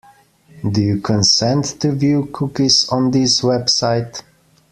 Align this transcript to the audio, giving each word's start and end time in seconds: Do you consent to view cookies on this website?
Do 0.67 0.81
you 0.81 0.99
consent 0.99 1.79
to 1.81 1.91
view 1.91 2.27
cookies 2.33 2.89
on 2.89 3.11
this 3.11 3.41
website? 3.41 4.23